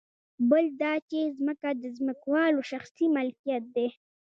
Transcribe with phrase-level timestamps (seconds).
[0.49, 3.87] بل دا چې ځمکه د ځمکوالو شخصي ملکیت دی